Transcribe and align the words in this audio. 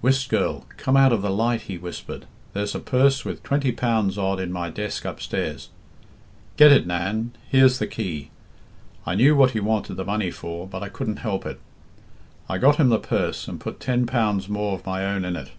"'Whist, 0.00 0.28
girl, 0.28 0.66
come 0.76 0.96
out 0.96 1.12
of 1.12 1.22
the 1.22 1.30
light,' 1.30 1.60
he 1.70 1.78
whispered. 1.78 2.26
'There's 2.52 2.74
a 2.74 2.80
purse 2.80 3.24
with 3.24 3.44
twenty 3.44 3.70
pounds 3.70 4.18
odd 4.18 4.40
in 4.40 4.50
my 4.50 4.70
desk 4.70 5.04
upstairs; 5.04 5.68
get 6.56 6.72
it, 6.72 6.84
Nan, 6.84 7.30
here's 7.48 7.78
the 7.78 7.86
key.' 7.86 8.30
I 9.06 9.14
knew 9.14 9.36
what 9.36 9.52
he 9.52 9.60
wanted 9.60 9.94
the 9.94 10.04
money 10.04 10.32
for, 10.32 10.66
but 10.66 10.82
I 10.82 10.88
couldn't 10.88 11.18
help 11.20 11.46
it; 11.46 11.60
I 12.48 12.58
got 12.58 12.74
him 12.74 12.88
the 12.88 12.98
purse 12.98 13.46
and 13.46 13.60
put 13.60 13.78
ten 13.78 14.04
pounds 14.04 14.48
more 14.48 14.74
of 14.74 14.84
my 14.84 15.06
own 15.06 15.24
in 15.24 15.36
it. 15.36 15.52